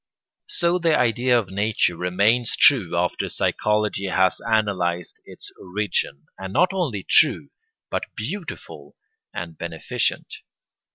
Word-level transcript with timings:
So 0.47 0.79
the 0.79 0.97
idea 0.97 1.37
of 1.37 1.51
nature 1.51 1.95
remains 1.95 2.55
true 2.55 2.97
after 2.97 3.29
psychology 3.29 4.05
has 4.05 4.41
analysed 4.43 5.21
its 5.25 5.51
origin, 5.61 6.25
and 6.39 6.51
not 6.51 6.73
only 6.73 7.05
true, 7.07 7.49
but 7.91 8.05
beautiful 8.17 8.95
and 9.31 9.55
beneficent. 9.59 10.37